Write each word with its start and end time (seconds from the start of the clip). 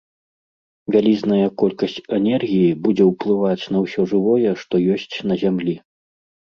Вялізная 0.95 1.47
колькасць 1.63 1.99
энергіі 2.19 2.73
будзе 2.89 3.03
ўплываць 3.11 3.69
на 3.77 3.87
ўсё 3.87 4.01
жывое, 4.17 4.51
што 4.65 4.73
ёсць 4.97 5.11
на 5.33 5.41
зямлі. 5.45 5.83